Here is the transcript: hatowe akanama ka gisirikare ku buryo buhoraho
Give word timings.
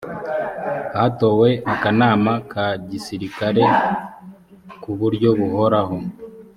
hatowe 0.97 1.49
akanama 1.73 2.33
ka 2.51 2.67
gisirikare 2.89 3.63
ku 4.81 4.89
buryo 4.99 5.29
buhoraho 5.39 5.97